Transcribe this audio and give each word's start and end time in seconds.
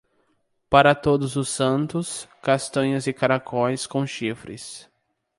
Para 0.67 0.95
todos 0.95 1.35
os 1.35 1.47
santos, 1.49 2.27
castanhas 2.41 3.05
e 3.05 3.13
caracóis 3.13 3.85
com 3.85 4.03
chifres. 4.07 4.89